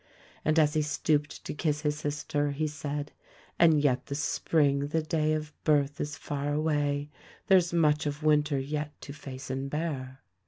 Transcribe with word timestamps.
And 0.43 0.57
as 0.57 0.73
he 0.73 0.81
stooped 0.81 1.45
to 1.45 1.53
kiss 1.53 1.81
his 1.81 1.95
sister 1.99 2.49
he 2.53 2.65
said, 2.65 3.11
"And 3.59 3.79
yet 3.79 4.07
the 4.07 4.15
Spring, 4.15 4.87
the 4.87 5.03
day 5.03 5.31
of 5.33 5.53
birth, 5.63 6.01
is 6.01 6.17
far 6.17 6.51
away— 6.51 7.11
there's 7.49 7.71
much 7.71 8.07
of 8.07 8.23
winter 8.23 8.57
yet 8.57 8.99
to 9.01 9.13
face 9.13 9.51
and 9.51 9.69
bear." 9.69 10.23